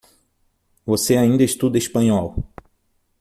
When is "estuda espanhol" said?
1.43-2.35